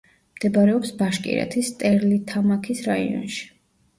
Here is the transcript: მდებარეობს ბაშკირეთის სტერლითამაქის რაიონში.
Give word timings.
მდებარეობს 0.37 0.93
ბაშკირეთის 1.01 1.69
სტერლითამაქის 1.75 2.81
რაიონში. 2.87 3.45